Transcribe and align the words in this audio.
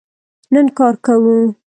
نن 0.53 0.65
کار 0.77 0.93
کوو 1.05 1.35